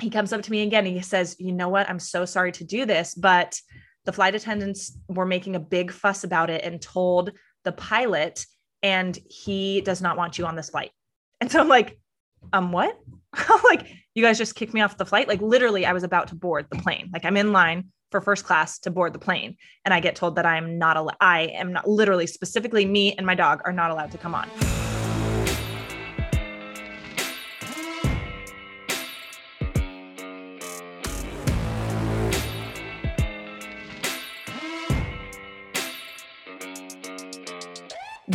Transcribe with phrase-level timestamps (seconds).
[0.00, 0.86] he comes up to me again.
[0.86, 1.88] and he says, You know what?
[1.88, 3.60] I'm so sorry to do this, but
[4.04, 7.32] the flight attendants were making a big fuss about it and told
[7.64, 8.46] the pilot,
[8.82, 10.90] and he does not want you on this flight.
[11.40, 12.00] And so I'm like,
[12.52, 12.98] um, what?
[13.64, 15.28] like, you guys just kicked me off the flight.
[15.28, 17.10] Like, literally, I was about to board the plane.
[17.12, 20.34] Like, I'm in line for first class to board the plane, and I get told
[20.34, 21.14] that I'm not allowed.
[21.20, 24.48] I am not literally, specifically, me and my dog are not allowed to come on.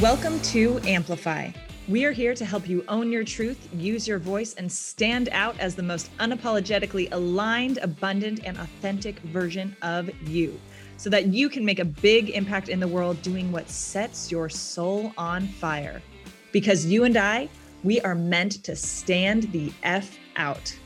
[0.03, 1.51] Welcome to Amplify.
[1.87, 5.57] We are here to help you own your truth, use your voice, and stand out
[5.61, 10.59] as the most unapologetically aligned, abundant, and authentic version of you
[10.97, 14.49] so that you can make a big impact in the world doing what sets your
[14.49, 16.01] soul on fire.
[16.51, 17.47] Because you and I,
[17.85, 20.77] we are meant to stand the F out.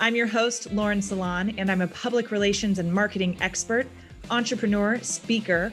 [0.00, 3.86] I'm your host, Lauren Sallan, and I'm a public relations and marketing expert,
[4.32, 5.72] entrepreneur, speaker,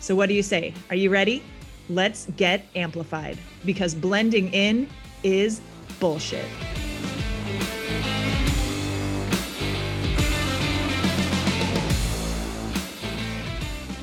[0.00, 0.74] So, what do you say?
[0.90, 1.42] Are you ready?
[1.88, 4.88] Let's get amplified because blending in
[5.24, 5.60] is
[5.98, 6.44] bullshit.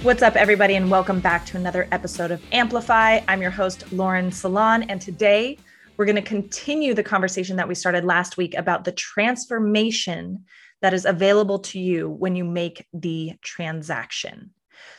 [0.03, 3.21] What's up, everybody, and welcome back to another episode of Amplify.
[3.29, 5.57] I'm your host, Lauren Sallan, and today
[5.95, 10.43] we're going to continue the conversation that we started last week about the transformation
[10.81, 14.51] that is available to you when you make the transaction.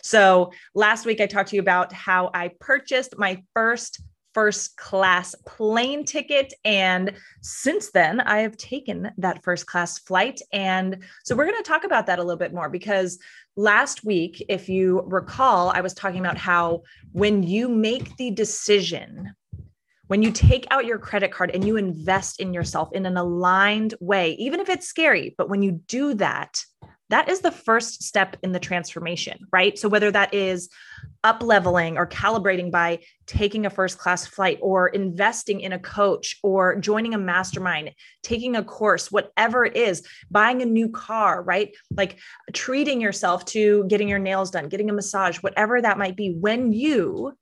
[0.02, 4.00] So last week I talked to you about how I purchased my first
[4.36, 6.52] first class plane ticket.
[6.62, 10.42] And since then, I have taken that first class flight.
[10.52, 13.18] And so we're going to talk about that a little bit more because
[13.56, 16.82] last week, if you recall, I was talking about how
[17.12, 19.34] when you make the decision,
[20.08, 23.94] when you take out your credit card and you invest in yourself in an aligned
[24.00, 26.60] way, even if it's scary, but when you do that,
[27.08, 29.78] that is the first step in the transformation, right?
[29.78, 30.68] So whether that is
[31.22, 36.38] up leveling or calibrating by taking a first class flight or investing in a coach
[36.42, 41.74] or joining a mastermind, taking a course, whatever it is, buying a new car, right?
[41.96, 42.18] Like
[42.52, 46.72] treating yourself to getting your nails done, getting a massage, whatever that might be, when
[46.72, 47.36] you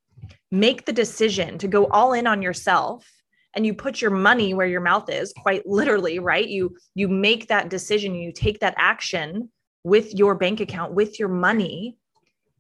[0.51, 3.07] make the decision to go all in on yourself
[3.55, 7.49] and you put your money where your mouth is quite literally right you you make
[7.49, 9.49] that decision you take that action
[9.85, 11.97] with your bank account, with your money,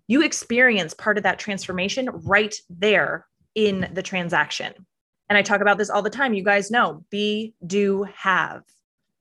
[0.06, 4.72] you experience part of that transformation right there in the transaction.
[5.30, 6.34] And I talk about this all the time.
[6.34, 8.62] You guys know be, do, have,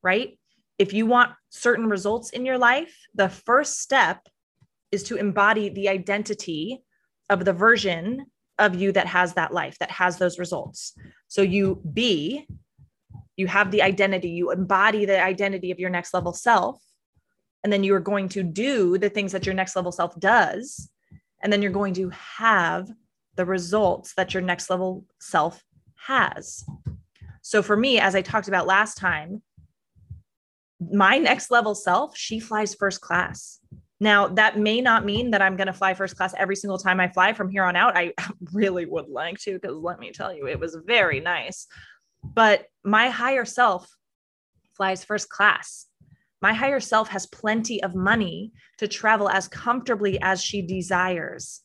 [0.04, 0.38] right?
[0.78, 4.28] If you want certain results in your life, the first step
[4.92, 6.84] is to embody the identity
[7.30, 8.26] of the version
[8.64, 10.94] of you that has that life, that has those results.
[11.28, 12.48] So you be,
[13.36, 16.82] you have the identity, you embody the identity of your next level self
[17.64, 20.90] and then you are going to do the things that your next level self does
[21.42, 22.90] and then you're going to have
[23.36, 25.64] the results that your next level self
[25.96, 26.66] has
[27.42, 29.42] so for me as i talked about last time
[30.92, 33.60] my next level self she flies first class
[34.04, 37.00] now that may not mean that i'm going to fly first class every single time
[37.00, 38.14] i fly from here on out i
[38.54, 41.68] really would like to because let me tell you it was very nice
[42.24, 43.88] but my higher self
[44.76, 45.88] flies first class
[46.44, 51.62] my higher self has plenty of money to travel as comfortably as she desires.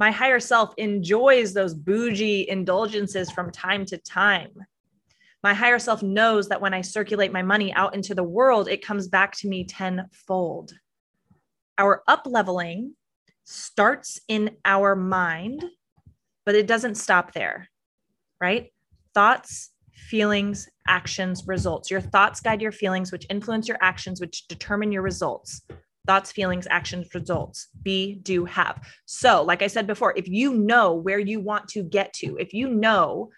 [0.00, 4.48] My higher self enjoys those bougie indulgences from time to time.
[5.42, 8.82] My higher self knows that when I circulate my money out into the world, it
[8.82, 10.72] comes back to me tenfold.
[11.78, 12.94] Our up leveling
[13.44, 15.64] starts in our mind,
[16.46, 17.68] but it doesn't stop there,
[18.40, 18.72] right?
[19.14, 21.90] Thoughts, feelings, actions, results.
[21.90, 25.62] Your thoughts guide your feelings, which influence your actions, which determine your results.
[26.06, 27.68] Thoughts, feelings, actions, results.
[27.82, 28.86] Be, do, have.
[29.06, 32.52] So, like I said before, if you know where you want to get to, if
[32.52, 33.30] you know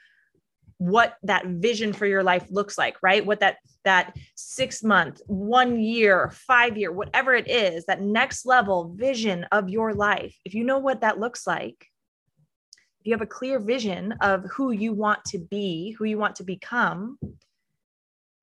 [0.79, 5.81] what that vision for your life looks like right what that that 6 month 1
[5.81, 10.65] year 5 year whatever it is that next level vision of your life if you
[10.65, 11.87] know what that looks like
[13.07, 16.35] if you have a clear vision of who you want to be, who you want
[16.35, 17.21] to become,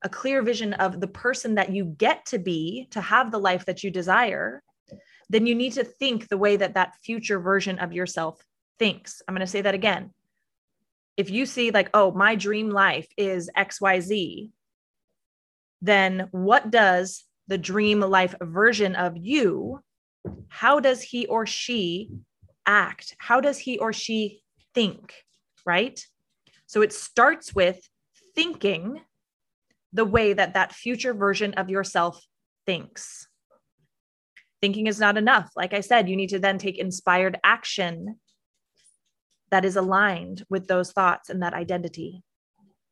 [0.02, 3.66] a clear vision of the person that you get to be to have the life
[3.66, 4.62] that you desire,
[5.28, 8.42] then you need to think the way that that future version of yourself
[8.78, 9.20] thinks.
[9.28, 10.14] I'm going to say that again.
[11.16, 14.50] If you see, like, oh, my dream life is XYZ,
[15.80, 19.80] then what does the dream life version of you,
[20.48, 22.10] how does he or she
[22.66, 23.14] act?
[23.18, 24.42] How does he or she
[24.74, 25.14] think?
[25.66, 26.04] Right?
[26.66, 27.80] So it starts with
[28.34, 29.00] thinking
[29.92, 32.20] the way that that future version of yourself
[32.66, 33.28] thinks.
[34.60, 35.50] Thinking is not enough.
[35.54, 38.18] Like I said, you need to then take inspired action
[39.54, 42.24] that is aligned with those thoughts and that identity.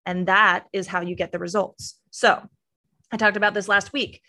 [0.07, 1.99] And that is how you get the results.
[2.13, 2.41] So
[3.11, 4.23] I talked about this last week.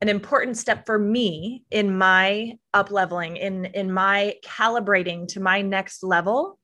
[0.00, 5.60] An important step for me in my up leveling, in, in my calibrating to my
[5.60, 6.58] next level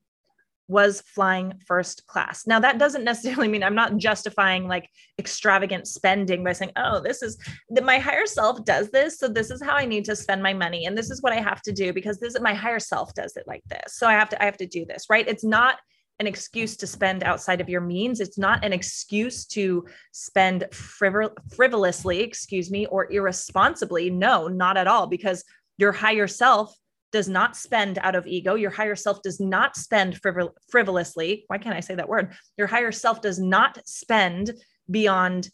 [0.71, 2.47] was flying first class.
[2.47, 4.89] Now, that doesn't necessarily mean I'm not justifying like
[5.19, 7.37] extravagant spending by saying, oh, this is
[7.71, 9.19] that my higher self does this.
[9.19, 10.87] So this is how I need to spend my money.
[10.87, 13.37] And this is what I have to do because this is my higher self does
[13.37, 13.97] it like this.
[13.97, 15.27] So I have to, I have to do this, right?
[15.27, 15.79] It's not
[16.21, 18.21] an excuse to spend outside of your means.
[18.21, 24.11] It's not an excuse to spend frivol- frivolously, excuse me, or irresponsibly.
[24.11, 25.43] No, not at all, because
[25.79, 26.77] your higher self
[27.13, 28.55] does not spend out of ego.
[28.55, 31.45] Your higher self does not spend frivol- frivolously.
[31.49, 32.35] Why can't I say that word?
[32.57, 34.53] Your higher self does not spend
[34.91, 35.51] beyond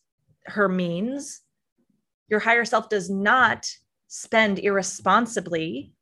[0.46, 1.40] her means.
[2.28, 3.66] Your higher self does not
[4.08, 5.92] spend irresponsibly,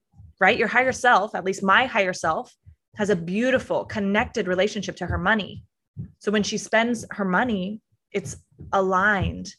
[0.41, 0.59] right?
[0.59, 2.55] Your higher self, at least my higher self,
[2.97, 5.65] has a beautiful connected relationship to her money.
[6.19, 7.81] So when she spends her money,
[8.13, 8.37] it's
[8.73, 9.55] aligned.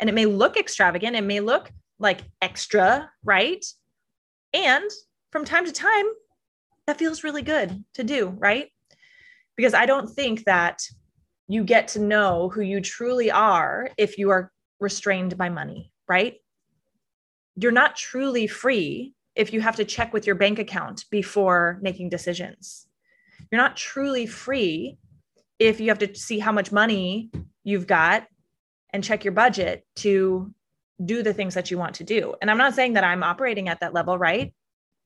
[0.00, 3.64] And it may look extravagant, it may look like extra, right?
[4.52, 4.90] And
[5.34, 6.04] from time to time,
[6.86, 8.68] that feels really good to do, right?
[9.56, 10.80] Because I don't think that
[11.48, 16.34] you get to know who you truly are if you are restrained by money, right?
[17.56, 22.10] You're not truly free if you have to check with your bank account before making
[22.10, 22.86] decisions.
[23.50, 24.98] You're not truly free
[25.58, 27.32] if you have to see how much money
[27.64, 28.28] you've got
[28.92, 30.54] and check your budget to
[31.04, 32.36] do the things that you want to do.
[32.40, 34.54] And I'm not saying that I'm operating at that level, right?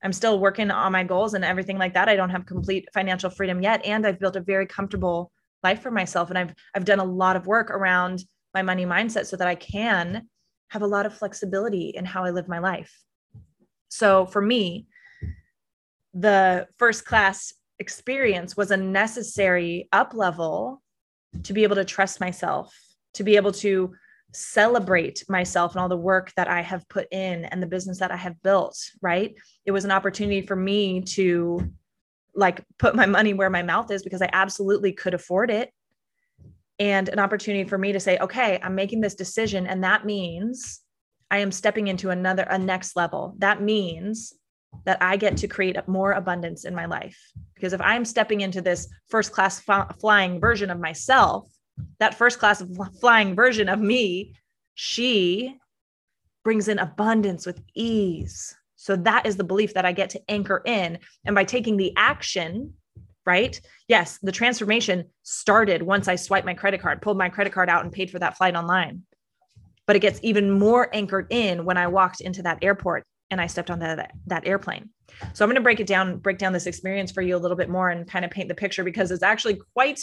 [0.03, 2.09] I'm still working on my goals and everything like that.
[2.09, 5.91] I don't have complete financial freedom yet and I've built a very comfortable life for
[5.91, 8.25] myself and I've I've done a lot of work around
[8.55, 10.29] my money mindset so that I can
[10.69, 12.93] have a lot of flexibility in how I live my life.
[13.89, 14.87] So for me,
[16.15, 20.83] the first class experience was a necessary up level
[21.45, 22.75] to be able to trust myself,
[23.15, 23.95] to be able to
[24.33, 28.11] celebrate myself and all the work that I have put in and the business that
[28.11, 29.35] I have built, right?
[29.65, 31.73] It was an opportunity for me to
[32.35, 35.73] like put my money where my mouth is because I absolutely could afford it.
[36.79, 39.67] And an opportunity for me to say, okay, I'm making this decision.
[39.67, 40.81] And that means
[41.31, 43.35] I am stepping into another, a next level.
[43.39, 44.35] That means
[44.85, 47.19] that I get to create more abundance in my life.
[47.55, 49.61] Because if I'm stepping into this first class
[49.99, 51.51] flying version of myself,
[51.99, 52.63] that first class
[53.01, 54.35] flying version of me,
[54.75, 55.57] she
[56.45, 58.57] brings in abundance with ease.
[58.77, 60.99] So that is the belief that I get to anchor in.
[61.25, 62.75] And by taking the action,
[63.27, 63.61] right?
[63.89, 67.85] Yes, the transformation started once I swiped my credit card, pulled my credit card out,
[67.85, 69.03] and paid for that flight online.
[69.87, 73.47] But it gets even more anchored in when I walked into that airport and I
[73.47, 74.91] stepped on that, that airplane.
[75.35, 77.57] So I'm going to break it down, break down this experience for you a little
[77.57, 80.01] bit more and kind of paint the picture because it's actually quite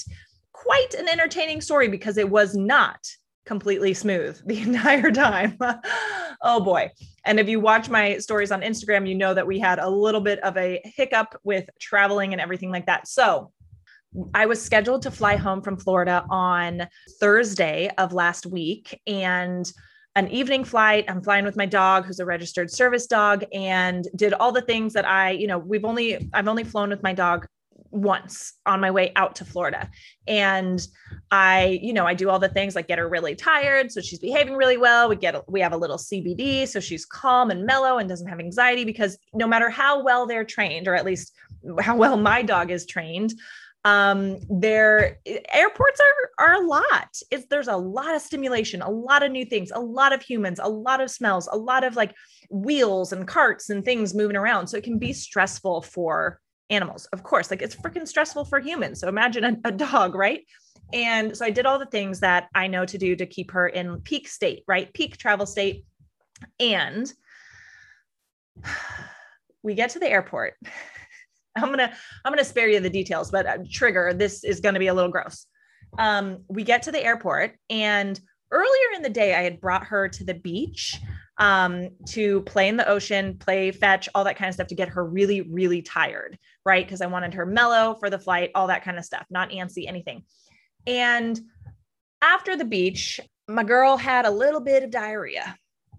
[0.56, 3.00] quite an entertaining story because it was not
[3.46, 5.58] completely smooth the entire time.
[6.42, 6.90] oh boy.
[7.26, 10.22] And if you watch my stories on Instagram, you know that we had a little
[10.22, 13.08] bit of a hiccup with traveling and everything like that.
[13.08, 13.52] So
[14.34, 16.88] I was scheduled to fly home from Florida on
[17.20, 19.70] Thursday of last week and
[20.16, 21.04] an evening flight.
[21.10, 24.94] I'm flying with my dog, who's a registered service dog, and did all the things
[24.94, 27.46] that I, you know, we've only, I've only flown with my dog
[27.96, 29.90] once on my way out to Florida.
[30.28, 30.86] And
[31.32, 33.92] I, you know, I do all the things like get her really tired.
[33.92, 35.08] So she's behaving really well.
[35.08, 36.68] We get, we have a little CBD.
[36.68, 40.44] So she's calm and mellow and doesn't have anxiety because no matter how well they're
[40.44, 41.34] trained, or at least
[41.80, 43.34] how well my dog is trained,
[43.86, 45.20] um their
[45.54, 49.46] airports are are a lot it's there's a lot of stimulation a lot of new
[49.46, 52.16] things a lot of humans a lot of smells a lot of like
[52.50, 57.24] wheels and carts and things moving around so it can be stressful for animals, of
[57.24, 57.52] course.
[57.52, 59.00] Like it's freaking stressful for humans.
[59.00, 60.42] So imagine a, a, dog, right?
[60.94, 63.68] And so I did all the things that I know to do to keep her
[63.68, 64.94] in peak state, right?
[64.94, 65.86] Peak travel state.
[66.60, 67.12] And
[69.64, 70.56] we get to the airport.
[71.58, 71.94] I'm gonna
[72.26, 75.12] I'm gonna spare you the details, but uh, trigger this is gonna be a little
[75.12, 75.46] gross.
[75.98, 78.20] Um, we get to the airport, and
[78.52, 81.00] earlier in the day, I had brought her to the beach
[81.38, 84.89] um, to play in the ocean, play fetch, all that kind of stuff to get
[84.89, 86.86] her really, really tired, right?
[86.86, 89.88] Because I wanted her mellow for the flight, all that kind of stuff, not antsy,
[89.88, 90.24] anything.
[90.88, 91.39] And
[92.22, 95.58] after the beach, my girl had a little bit of diarrhea.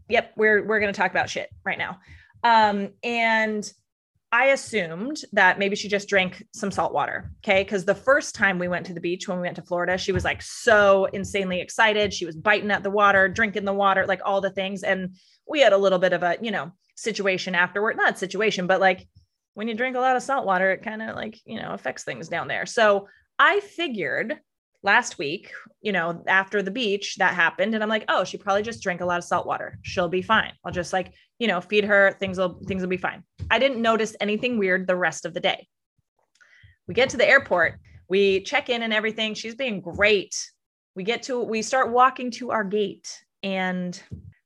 [0.08, 2.00] Yep, we're we're gonna talk about shit right now.
[2.42, 3.70] Um, and
[4.36, 7.32] I assumed that maybe she just drank some salt water.
[7.38, 7.64] Okay.
[7.64, 10.12] Cause the first time we went to the beach when we went to Florida, she
[10.12, 12.12] was like so insanely excited.
[12.12, 14.82] She was biting at the water, drinking the water, like all the things.
[14.82, 15.16] And
[15.48, 19.08] we had a little bit of a, you know, situation afterward, not situation, but like
[19.54, 22.04] when you drink a lot of salt water, it kind of like, you know, affects
[22.04, 22.66] things down there.
[22.66, 24.38] So I figured
[24.82, 25.50] last week,
[25.80, 27.74] you know, after the beach that happened.
[27.74, 29.78] And I'm like, oh, she probably just drank a lot of salt water.
[29.80, 30.52] She'll be fine.
[30.62, 33.22] I'll just like, you know, feed her, things will things will be fine.
[33.50, 35.66] I didn't notice anything weird the rest of the day.
[36.88, 37.78] We get to the airport,
[38.08, 39.34] we check in and everything.
[39.34, 40.34] She's being great.
[40.94, 43.08] We get to we start walking to our gate
[43.42, 44.00] and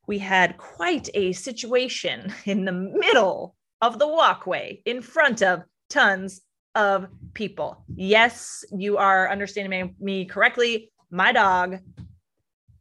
[0.06, 6.42] we had quite a situation in the middle of the walkway in front of tons
[6.74, 7.84] of people.
[7.94, 10.90] Yes, you are understanding me correctly.
[11.10, 11.78] My dog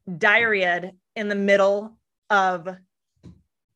[0.10, 1.98] diarrheaed in the middle
[2.30, 2.68] of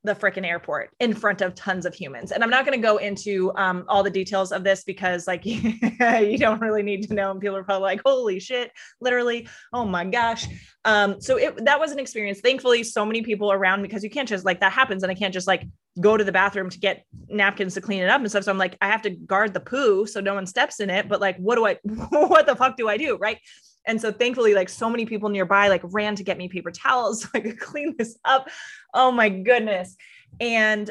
[0.03, 2.31] the freaking airport in front of tons of humans.
[2.31, 5.45] And I'm not going to go into um, all the details of this because, like,
[5.45, 7.31] you don't really need to know.
[7.31, 10.45] And people are probably like, "Holy shit!" Literally, oh my gosh.
[10.85, 12.41] Um, so it that was an experience.
[12.41, 15.33] Thankfully, so many people around because you can't just like that happens, and I can't
[15.33, 15.65] just like
[15.99, 18.43] go to the bathroom to get napkins to clean it up and stuff.
[18.43, 21.07] So I'm like, I have to guard the poo so no one steps in it.
[21.07, 21.77] But like, what do I?
[22.09, 23.15] what the fuck do I do?
[23.15, 23.39] Right?
[23.87, 27.21] And so thankfully, like so many people nearby like ran to get me paper towels
[27.23, 28.49] so I could clean this up.
[28.93, 29.95] Oh my goodness.
[30.39, 30.89] And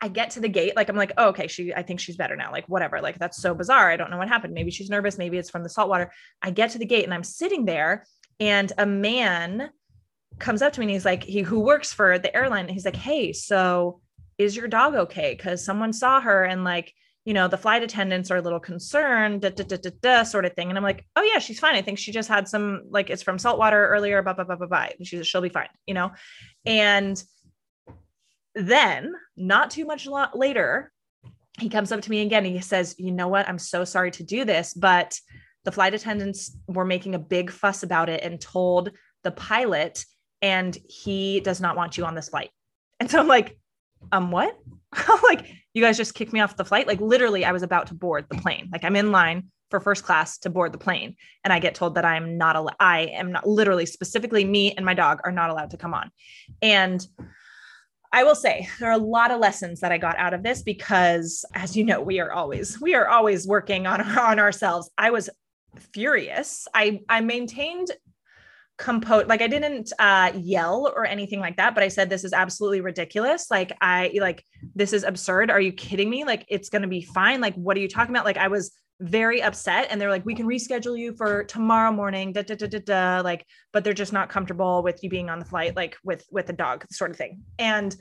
[0.00, 2.34] I get to the gate, like I'm like, oh, okay, she, I think she's better
[2.34, 2.50] now.
[2.50, 3.00] Like, whatever.
[3.00, 3.88] Like, that's so bizarre.
[3.88, 4.52] I don't know what happened.
[4.52, 5.16] Maybe she's nervous.
[5.16, 6.10] Maybe it's from the salt water.
[6.42, 8.04] I get to the gate and I'm sitting there,
[8.40, 9.70] and a man
[10.40, 12.66] comes up to me and he's like, he who works for the airline.
[12.68, 14.00] he's like, hey, so
[14.38, 15.34] is your dog okay?
[15.36, 16.92] Because someone saw her and like
[17.24, 20.44] you know, the flight attendants are a little concerned, da, da, da, da, da, sort
[20.44, 20.68] of thing.
[20.68, 21.76] And I'm like, oh yeah, she's fine.
[21.76, 24.56] I think she just had some, like it's from salt water earlier, blah, blah, blah,
[24.56, 24.88] blah, blah.
[25.02, 26.10] She's, she'll be fine, you know?
[26.66, 27.22] And
[28.54, 30.90] then not too much later,
[31.60, 32.44] he comes up to me again.
[32.44, 33.48] And he says, you know what?
[33.48, 35.16] I'm so sorry to do this, but
[35.64, 38.90] the flight attendants were making a big fuss about it and told
[39.22, 40.04] the pilot,
[40.40, 42.50] and he does not want you on this flight.
[42.98, 43.56] And so I'm like,
[44.10, 44.58] um, what?
[45.24, 46.86] like, you guys just kicked me off the flight.
[46.86, 48.68] Like literally, I was about to board the plane.
[48.72, 51.94] Like I'm in line for first class to board the plane, and I get told
[51.94, 52.76] that I am not allowed.
[52.78, 56.10] I am not literally specifically me and my dog are not allowed to come on.
[56.60, 57.06] And
[58.12, 60.62] I will say there are a lot of lessons that I got out of this
[60.62, 64.90] because, as you know, we are always we are always working on on ourselves.
[64.98, 65.30] I was
[65.94, 66.68] furious.
[66.74, 67.90] I I maintained
[68.78, 72.32] compose like i didn't uh yell or anything like that but i said this is
[72.32, 73.50] absolutely ridiculous.
[73.50, 75.50] Like i like this is absurd.
[75.50, 76.24] Are you kidding me?
[76.24, 77.40] Like it's to be fine.
[77.40, 78.24] Like what are you talking about?
[78.24, 82.32] Like i was very upset and they're like we can reschedule you for tomorrow morning
[82.32, 83.20] da, da, da, da, da.
[83.22, 86.48] like but they're just not comfortable with you being on the flight like with with
[86.50, 87.42] a dog sort of thing.
[87.58, 87.94] And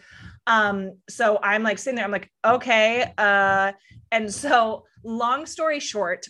[0.47, 3.71] um so i'm like sitting there i'm like okay uh
[4.11, 6.27] and so long story short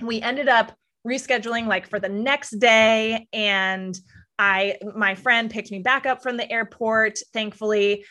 [0.00, 0.74] we ended up
[1.06, 3.98] rescheduling like for the next day and
[4.38, 8.04] I my friend picked me back up from the airport thankfully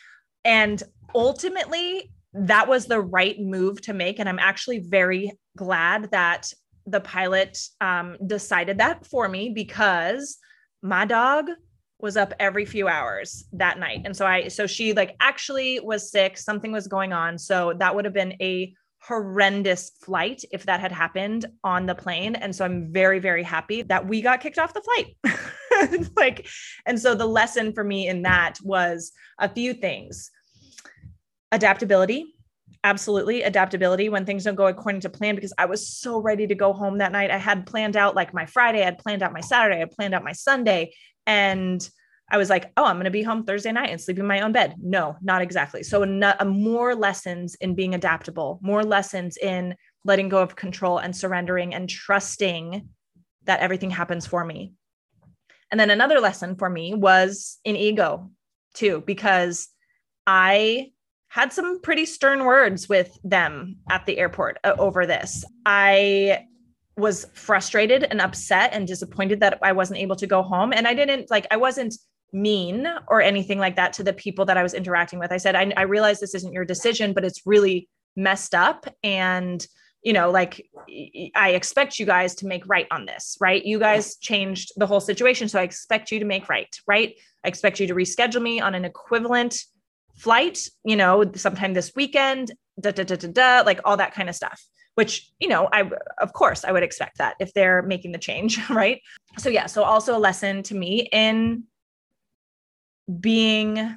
[0.44, 0.82] and
[1.14, 6.52] ultimately that was the right move to make and I'm actually very glad that
[6.86, 10.38] the pilot um, decided that for me because
[10.82, 11.50] my dog
[12.00, 16.10] was up every few hours that night and so I so she like actually was
[16.10, 20.80] sick something was going on so that would have been a horrendous flight if that
[20.80, 22.34] had happened on the plane.
[22.34, 26.08] And so I'm very, very happy that we got kicked off the flight.
[26.16, 26.46] like,
[26.86, 30.30] and so the lesson for me in that was a few things
[31.52, 32.34] adaptability.
[32.84, 36.54] Absolutely, adaptability when things don't go according to plan because I was so ready to
[36.54, 37.30] go home that night.
[37.30, 39.90] I had planned out like my Friday, I had planned out my Saturday, I had
[39.90, 40.92] planned out my Sunday.
[41.26, 41.88] And
[42.30, 44.40] I was like, oh, I'm going to be home Thursday night and sleep in my
[44.40, 44.74] own bed.
[44.82, 45.82] No, not exactly.
[45.82, 50.98] So, a, a more lessons in being adaptable, more lessons in letting go of control
[50.98, 52.88] and surrendering and trusting
[53.44, 54.72] that everything happens for me.
[55.70, 58.30] And then another lesson for me was in ego
[58.74, 59.68] too, because
[60.26, 60.92] I
[61.28, 65.44] had some pretty stern words with them at the airport uh, over this.
[65.66, 66.46] I
[66.96, 70.72] was frustrated and upset and disappointed that I wasn't able to go home.
[70.72, 71.94] And I didn't like, I wasn't
[72.32, 75.32] mean or anything like that to the people that I was interacting with.
[75.32, 78.86] I said, I, I realize this isn't your decision, but it's really messed up.
[79.02, 79.66] And
[80.02, 80.64] you know, like
[81.34, 83.64] I expect you guys to make right on this, right?
[83.64, 85.48] You guys changed the whole situation.
[85.48, 87.14] So I expect you to make right, right?
[87.44, 89.60] I expect you to reschedule me on an equivalent
[90.16, 94.28] flight, you know, sometime this weekend, da, da, da, da, da, like all that kind
[94.28, 98.12] of stuff, which, you know, I, of course, I would expect that if they're making
[98.12, 99.00] the change, right?
[99.38, 99.66] So, yeah.
[99.66, 101.64] So, also a lesson to me in
[103.20, 103.96] being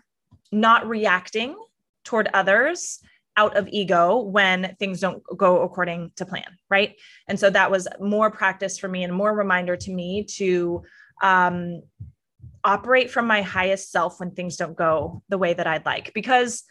[0.51, 1.55] not reacting
[2.03, 2.99] toward others
[3.37, 6.95] out of ego when things don't go according to plan right?
[7.27, 10.81] And so that was more practice for me and more reminder to me to
[11.21, 11.83] um,
[12.63, 16.13] operate from my highest self when things don't go the way that i'd like.
[16.13, 16.63] Because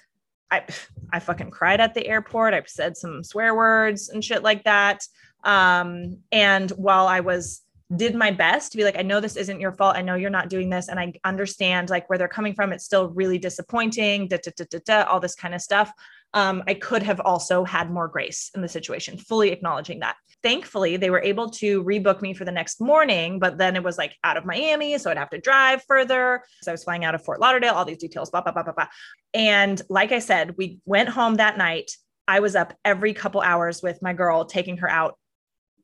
[0.50, 0.64] i
[1.12, 2.54] i fucking cried at the airport.
[2.54, 5.06] I've said some swear words and shit like that.
[5.44, 7.62] Um, and while i was
[7.97, 10.30] did my best to be like i know this isn't your fault i know you're
[10.30, 14.28] not doing this and i understand like where they're coming from it's still really disappointing
[14.28, 15.92] da, da, da, da, da, all this kind of stuff
[16.32, 20.16] um, I could have also had more grace in the situation, fully acknowledging that.
[20.42, 23.99] Thankfully, they were able to rebook me for the next morning, but then it was
[23.99, 24.97] like out of Miami.
[24.99, 26.42] So I'd have to drive further.
[26.62, 28.73] So I was flying out of Fort Lauderdale, all these details, blah, blah, blah, blah,
[28.73, 28.87] blah.
[29.35, 31.92] And like I said, we went home that night.
[32.28, 35.18] I was up every couple hours with my girl, taking her out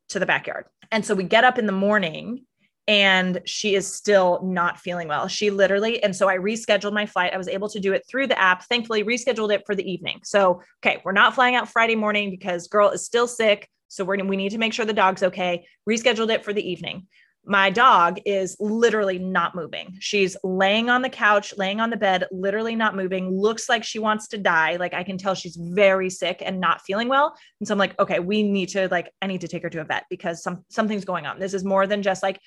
[0.09, 0.67] to the backyard.
[0.91, 2.45] And so we get up in the morning
[2.89, 5.27] and she is still not feeling well.
[5.27, 7.35] She literally, and so I rescheduled my flight.
[7.35, 8.65] I was able to do it through the app.
[8.65, 10.21] Thankfully, rescheduled it for the evening.
[10.23, 13.69] So, okay, we're not flying out Friday morning because girl is still sick.
[13.89, 15.67] So we're we need to make sure the dog's okay.
[15.89, 17.07] Rescheduled it for the evening.
[17.49, 19.97] My dog is literally not moving.
[20.01, 23.31] She's laying on the couch, laying on the bed, literally not moving.
[23.31, 24.77] Looks like she wants to die.
[24.77, 27.37] Like I can tell she's very sick and not feeling well.
[27.61, 29.81] And so I'm like, okay, we need to like I need to take her to
[29.81, 31.39] a vet because some something's going on.
[31.39, 32.41] This is more than just like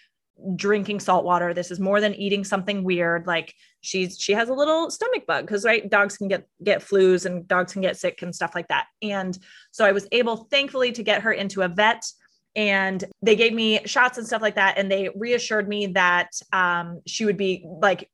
[0.55, 1.53] drinking salt water.
[1.53, 3.27] This is more than eating something weird.
[3.27, 7.25] Like she's she has a little stomach bug because right, dogs can get get flus
[7.25, 8.87] and dogs can get sick and stuff like that.
[9.01, 9.37] And
[9.71, 12.03] so I was able, thankfully, to get her into a vet.
[12.55, 14.77] And they gave me shots and stuff like that.
[14.77, 18.09] And they reassured me that um, she would be like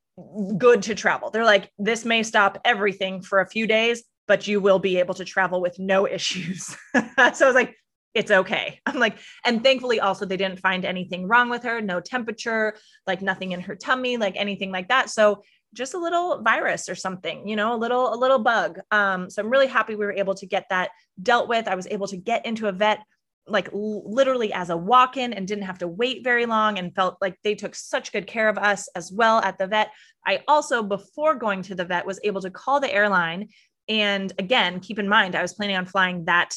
[0.58, 1.30] good to travel.
[1.30, 5.14] They're like, this may stop everything for a few days, but you will be able
[5.16, 6.66] to travel with no issues.
[6.66, 6.76] so
[7.16, 7.76] I was like,
[8.14, 8.80] it's okay.
[8.86, 13.22] I'm like, and thankfully also they didn't find anything wrong with her, no temperature, like
[13.22, 15.10] nothing in her tummy, like anything like that.
[15.10, 15.44] So
[15.74, 18.80] just a little virus or something, you know, a little, a little bug.
[18.92, 21.68] Um, so I'm really happy we were able to get that dealt with.
[21.68, 23.00] I was able to get into a vet
[23.48, 27.38] like literally as a walk-in and didn't have to wait very long and felt like
[27.44, 29.92] they took such good care of us as well at the vet.
[30.26, 33.50] I also before going to the vet was able to call the airline
[33.88, 36.56] and again, keep in mind I was planning on flying that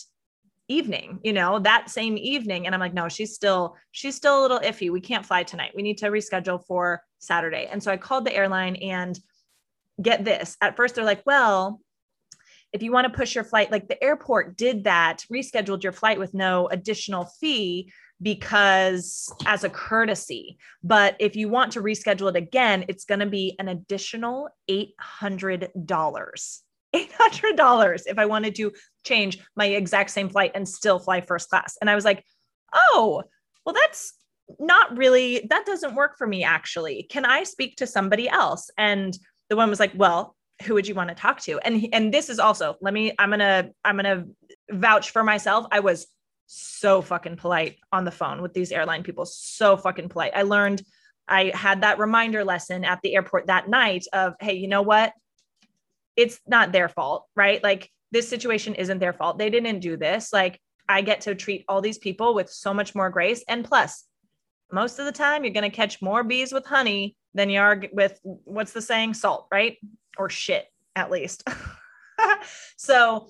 [0.68, 2.66] evening, you know, that same evening.
[2.66, 4.90] And I'm like, no, she's still, she's still a little iffy.
[4.90, 5.72] We can't fly tonight.
[5.74, 7.68] We need to reschedule for Saturday.
[7.70, 9.18] And so I called the airline and
[10.00, 10.56] get this.
[10.60, 11.80] At first, they're like, well,
[12.72, 16.18] if you want to push your flight, like the airport did that, rescheduled your flight
[16.18, 20.58] with no additional fee because as a courtesy.
[20.82, 25.70] But if you want to reschedule it again, it's going to be an additional $800.
[26.94, 28.72] $800 if I wanted to
[29.04, 31.76] change my exact same flight and still fly first class.
[31.80, 32.24] And I was like,
[32.72, 33.22] oh,
[33.64, 34.14] well, that's
[34.58, 37.04] not really, that doesn't work for me, actually.
[37.04, 38.70] Can I speak to somebody else?
[38.78, 39.16] And
[39.50, 41.58] the one was like, well, who would you want to talk to?
[41.60, 45.22] And, and this is also, let me, I'm going to, I'm going to vouch for
[45.22, 45.66] myself.
[45.70, 46.06] I was
[46.46, 49.26] so fucking polite on the phone with these airline people.
[49.26, 50.32] So fucking polite.
[50.34, 50.82] I learned,
[51.28, 55.12] I had that reminder lesson at the airport that night of, hey, you know what?
[56.18, 57.62] it's not their fault, right?
[57.62, 59.38] Like this situation isn't their fault.
[59.38, 60.32] They didn't do this.
[60.32, 63.44] Like I get to treat all these people with so much more grace.
[63.46, 64.04] And plus,
[64.72, 67.80] most of the time, you're going to catch more bees with honey than you are
[67.92, 69.76] with what's the saying, salt, right?
[70.18, 71.48] Or shit, at least.
[72.76, 73.28] so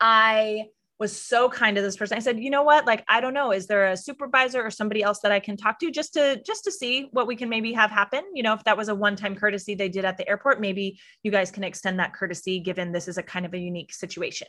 [0.00, 0.66] I
[1.02, 2.16] was so kind to this person.
[2.16, 2.86] I said, you know what?
[2.86, 3.50] Like, I don't know.
[3.50, 6.62] Is there a supervisor or somebody else that I can talk to just to just
[6.62, 8.22] to see what we can maybe have happen?
[8.34, 11.32] You know, if that was a one-time courtesy they did at the airport, maybe you
[11.32, 14.46] guys can extend that courtesy given this is a kind of a unique situation.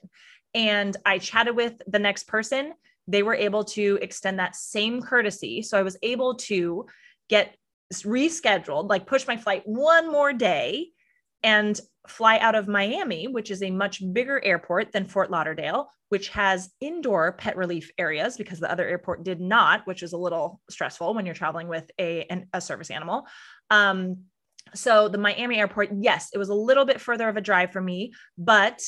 [0.53, 2.73] And I chatted with the next person.
[3.07, 5.63] They were able to extend that same courtesy.
[5.63, 6.85] So I was able to
[7.29, 7.55] get
[7.91, 10.89] rescheduled, like push my flight one more day
[11.43, 16.29] and fly out of Miami, which is a much bigger airport than Fort Lauderdale, which
[16.29, 20.61] has indoor pet relief areas because the other airport did not, which is a little
[20.69, 23.25] stressful when you're traveling with a, an, a service animal.
[23.69, 24.23] Um,
[24.75, 27.81] so the Miami airport, yes, it was a little bit further of a drive for
[27.81, 28.81] me, but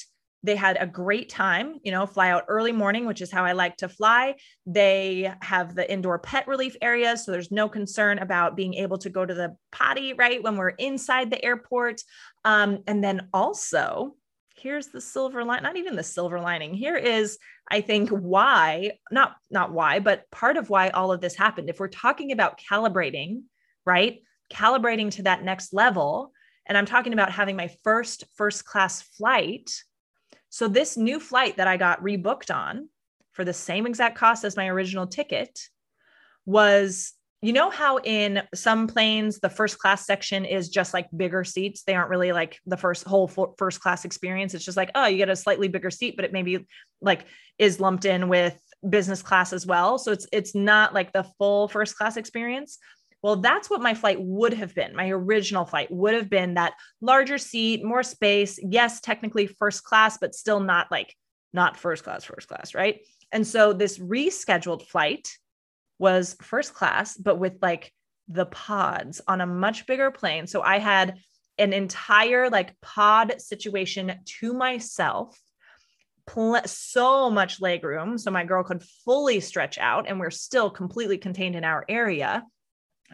[0.45, 3.53] they had a great time, you know, fly out early morning, which is how I
[3.53, 4.35] like to fly.
[4.67, 7.17] They have the indoor pet relief area.
[7.17, 10.43] So there's no concern about being able to go to the potty, right?
[10.43, 12.01] When we're inside the airport.
[12.43, 14.15] Um, and then also,
[14.55, 16.75] here's the silver line, not even the silver lining.
[16.75, 17.39] Here is,
[17.71, 21.69] I think, why, not not why, but part of why all of this happened.
[21.69, 23.41] If we're talking about calibrating,
[23.83, 24.21] right?
[24.53, 26.33] Calibrating to that next level,
[26.67, 29.71] and I'm talking about having my first first class flight.
[30.55, 32.87] So this new flight that I got rebooked on
[33.33, 35.59] for the same exact cost as my original ticket
[36.45, 41.43] was you know how in some planes the first class section is just like bigger
[41.43, 41.83] seats?
[41.83, 44.53] They aren't really like the first whole first class experience.
[44.53, 46.65] It's just like oh you get a slightly bigger seat but it maybe
[47.01, 47.25] like
[47.59, 48.57] is lumped in with
[48.89, 49.97] business class as well.
[49.97, 52.77] So it's it's not like the full first class experience
[53.21, 56.73] well that's what my flight would have been my original flight would have been that
[57.01, 61.15] larger seat more space yes technically first class but still not like
[61.53, 63.01] not first class first class right
[63.31, 65.29] and so this rescheduled flight
[65.99, 67.93] was first class, but with like
[68.27, 70.47] the pods on a much bigger plane.
[70.47, 71.17] So I had
[71.57, 75.39] an entire like pod situation to myself.
[76.27, 80.71] Pl- so much leg room so my girl could fully stretch out and we're still
[80.71, 82.43] completely contained in our area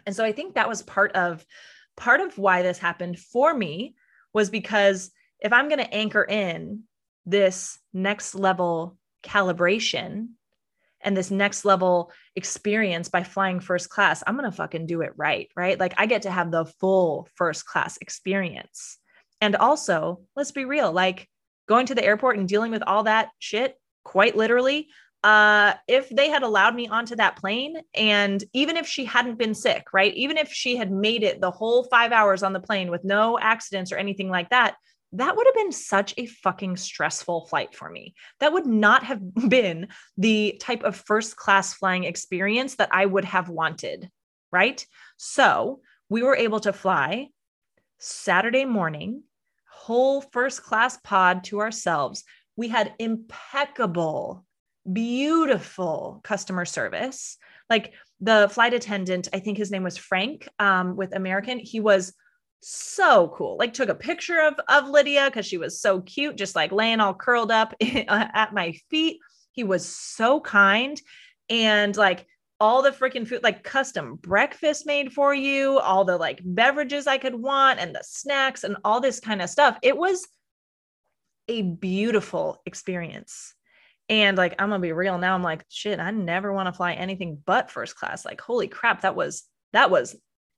[0.06, 1.44] and so i think that was part of
[1.96, 3.94] part of why this happened for me
[4.32, 6.82] was because if i'm going to anchor in
[7.26, 10.28] this next level calibration
[11.02, 15.12] and this next level experience by flying first class, I'm going to fucking do it
[15.16, 15.48] right.
[15.56, 15.78] Right.
[15.78, 18.98] Like I get to have the full first class experience.
[19.40, 21.28] And also, let's be real, like
[21.68, 24.88] going to the airport and dealing with all that shit, quite literally.
[25.22, 29.54] Uh, if they had allowed me onto that plane, and even if she hadn't been
[29.54, 30.12] sick, right?
[30.14, 33.38] Even if she had made it the whole five hours on the plane with no
[33.38, 34.76] accidents or anything like that,
[35.12, 38.14] that would have been such a fucking stressful flight for me.
[38.40, 43.24] That would not have been the type of first class flying experience that I would
[43.24, 44.10] have wanted.
[44.50, 44.84] Right.
[45.16, 47.28] So we were able to fly
[47.98, 49.22] Saturday morning,
[49.70, 52.24] whole first class pod to ourselves.
[52.56, 54.44] We had impeccable,
[54.90, 57.36] beautiful customer service.
[57.70, 61.58] Like the flight attendant, I think his name was Frank um, with American.
[61.58, 62.14] He was
[62.60, 63.56] so cool.
[63.58, 67.00] Like took a picture of of Lydia because she was so cute, just like laying
[67.00, 69.18] all curled up at my feet.
[69.52, 71.00] He was so kind
[71.50, 72.26] and like
[72.60, 77.18] all the freaking food, like custom breakfast made for you, all the like beverages I
[77.18, 79.76] could want and the snacks and all this kind of stuff.
[79.82, 80.26] It was
[81.48, 83.54] a beautiful experience.
[84.12, 85.34] And like, I'm gonna be real now.
[85.34, 88.26] I'm like, shit, I never want to fly anything but first class.
[88.26, 90.14] Like, holy crap, that was that was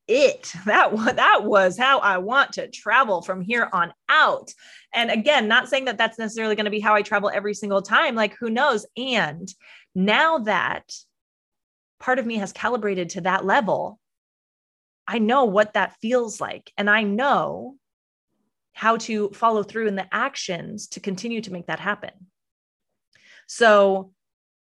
[0.08, 0.52] it.
[0.66, 4.52] That was that was how I want to travel from here on out.
[4.92, 7.80] And again, not saying that that's necessarily going to be how I travel every single
[7.80, 8.86] time, like who knows.
[8.96, 9.48] And
[9.94, 10.92] now that
[12.00, 14.00] part of me has calibrated to that level,
[15.06, 17.76] I know what that feels like and I know
[18.72, 22.10] how to follow through in the actions to continue to make that happen.
[23.46, 24.12] So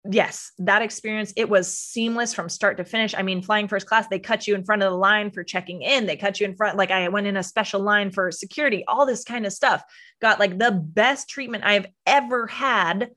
[0.10, 3.14] yes, that experience, it was seamless from start to finish.
[3.14, 5.82] I mean, flying first class, they cut you in front of the line for checking
[5.82, 6.06] in.
[6.06, 9.06] They cut you in front, like I went in a special line for security, all
[9.06, 9.84] this kind of stuff.
[10.22, 13.12] Got like the best treatment I've ever had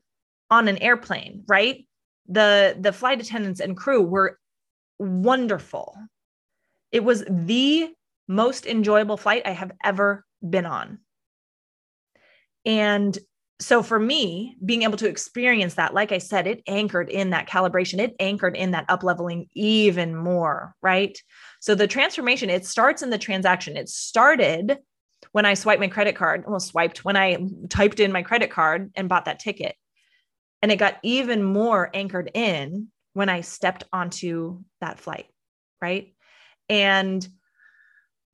[0.49, 1.87] on an airplane, right?
[2.27, 4.39] The the flight attendants and crew were
[4.99, 5.97] wonderful.
[6.91, 7.89] It was the
[8.27, 10.99] most enjoyable flight I have ever been on.
[12.65, 13.17] And
[13.59, 17.47] so for me being able to experience that like i said it anchored in that
[17.47, 21.17] calibration it anchored in that up leveling even more right?
[21.59, 23.77] So the transformation it starts in the transaction.
[23.77, 24.79] It started
[25.31, 27.37] when i swiped my credit card well swiped when i
[27.69, 29.75] typed in my credit card and bought that ticket.
[30.61, 35.27] And it got even more anchored in when i stepped onto that flight
[35.83, 36.13] right?
[36.69, 37.27] And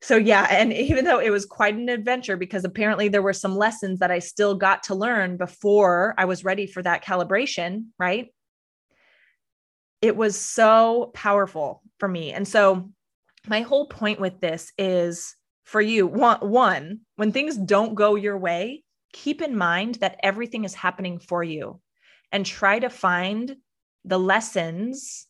[0.02, 3.56] so yeah and even though it was quite an adventure because apparently there were some
[3.56, 8.34] lessons that i still got to learn before i was ready for that calibration right?
[10.02, 12.32] It was so powerful for me.
[12.32, 12.90] And so
[13.48, 15.36] my whole point with this is
[15.66, 20.74] for you one, when things don't go your way keep in mind that everything is
[20.76, 21.80] happening for you
[22.32, 23.56] and try to find
[24.06, 25.28] the lessons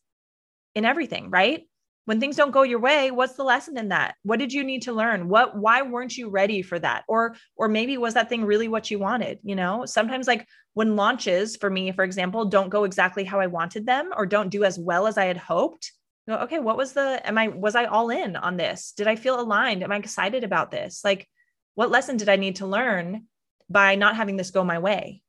[0.76, 1.69] in everything right
[2.10, 4.16] when things don't go your way what's the lesson in that?
[4.24, 5.30] What did you need to learn?
[5.30, 7.04] What why weren't you ready for that?
[7.08, 9.86] Or or maybe was that thing really what you wanted you know?
[9.86, 14.12] Sometimes like when launches for me for example don't go exactly how i wanted them
[14.18, 15.92] or don't do as well as i had hoped
[16.28, 18.92] go okay what was the am i was i all in on this?
[18.98, 19.84] Did i feel aligned?
[19.84, 21.02] Am i excited about this?
[21.04, 21.28] Like
[21.76, 23.28] what lesson did i need to learn
[23.70, 25.22] by not having this go my way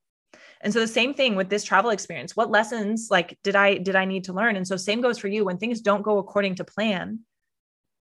[0.60, 2.36] and so the same thing with this travel experience.
[2.36, 4.56] What lessons like did I did I need to learn?
[4.56, 7.20] And so same goes for you when things don't go according to plan.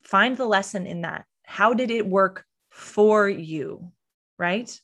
[0.03, 1.25] Find the lesson in that.
[1.45, 3.93] How did it work for you?
[4.39, 4.79] Right?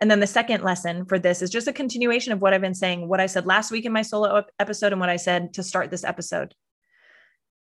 [0.00, 2.74] And then the second lesson for this is just a continuation of what I've been
[2.74, 5.62] saying, what I said last week in my solo episode, and what I said to
[5.62, 6.54] start this episode.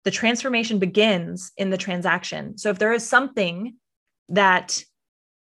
[0.05, 2.57] The transformation begins in the transaction.
[2.57, 3.75] So if there is something
[4.29, 4.83] that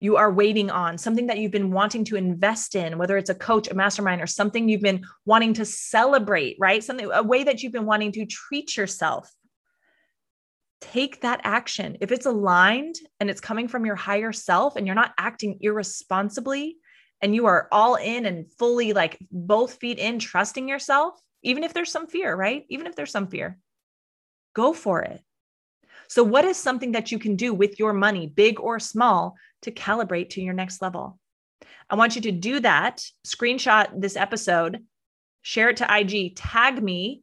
[0.05, 3.35] you are waiting on, something that you've been wanting to invest in, whether it's a
[3.35, 6.83] coach, a mastermind, or something you've been wanting to celebrate, right?
[6.83, 9.29] Something, a way that you've been wanting to treat yourself.
[10.79, 11.97] Take that action.
[12.01, 16.77] If it's aligned and it's coming from your higher self and you're not acting irresponsibly
[17.21, 21.73] and you are all in and fully like both feet in, trusting yourself, even if
[21.73, 22.65] there's some fear, right?
[22.69, 23.57] Even if there's some fear,
[24.53, 25.21] go for it.
[26.07, 29.71] So, what is something that you can do with your money, big or small, to
[29.71, 31.19] calibrate to your next level?
[31.89, 33.03] I want you to do that.
[33.25, 34.83] Screenshot this episode,
[35.41, 37.21] share it to IG, tag me,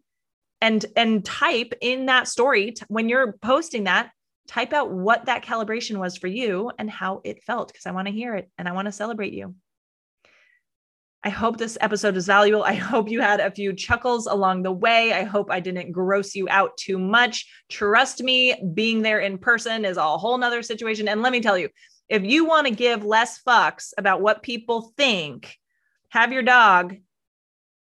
[0.61, 4.11] and and type in that story t- when you're posting that.
[4.49, 8.09] Type out what that calibration was for you and how it felt because I want
[8.09, 9.55] to hear it and I want to celebrate you.
[11.25, 12.65] I hope this episode is valuable.
[12.65, 15.13] I hope you had a few chuckles along the way.
[15.13, 17.47] I hope I didn't gross you out too much.
[17.71, 21.07] Trust me, being there in person is a whole nother situation.
[21.07, 21.69] And let me tell you,
[22.13, 25.57] if you want to give less fucks about what people think,
[26.11, 26.97] have your dog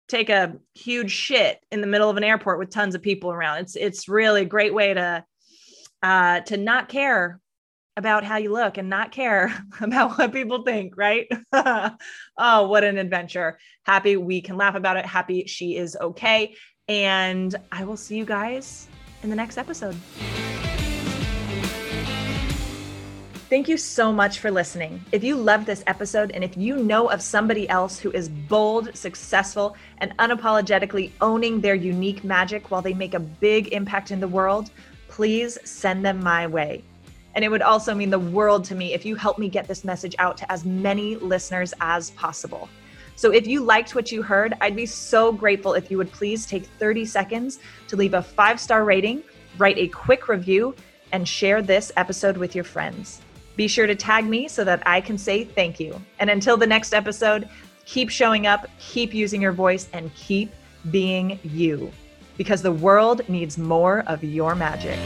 [0.09, 3.59] take a huge shit in the middle of an airport with tons of people around.
[3.59, 5.25] It's it's really a great way to
[6.03, 7.39] uh, to not care
[7.99, 11.29] about how you look and not care about what people think, right?
[11.53, 13.59] oh, what an adventure.
[13.85, 15.05] Happy we can laugh about it.
[15.05, 16.55] Happy she is okay.
[16.89, 18.89] And I will see you guys
[19.23, 19.97] in the next episode.
[23.55, 25.05] Thank you so much for listening.
[25.13, 28.97] If you loved this episode and if you know of somebody else who is bold,
[28.97, 34.27] successful, and unapologetically owning their unique magic while they make a big impact in the
[34.27, 34.73] world,
[35.07, 36.83] please send them my way.
[37.37, 39.85] And it would also mean the world to me if you help me get this
[39.85, 42.69] message out to as many listeners as possible.
[43.15, 46.45] So if you liked what you heard, I'd be so grateful if you would please
[46.45, 49.23] take 30 seconds to leave a five star rating,
[49.59, 50.75] write a quick review,
[51.13, 53.21] and share this episode with your friends.
[53.57, 56.01] Be sure to tag me so that I can say thank you.
[56.19, 57.49] And until the next episode,
[57.85, 60.53] keep showing up, keep using your voice, and keep
[60.91, 61.93] being you
[62.37, 64.99] because the world needs more of your magic.